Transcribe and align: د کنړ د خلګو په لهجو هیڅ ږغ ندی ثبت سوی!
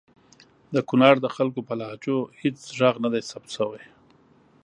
د 0.73 0.75
کنړ 0.89 1.15
د 1.21 1.27
خلګو 1.35 1.61
په 1.69 1.73
لهجو 1.79 2.17
هیڅ 2.41 2.57
ږغ 2.77 2.95
ندی 3.03 3.21
ثبت 3.29 3.49
سوی! 3.57 3.83